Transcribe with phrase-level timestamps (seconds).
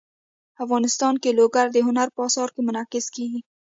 [0.63, 3.39] افغانستان کې لوگر د هنر په اثار کې منعکس کېږي.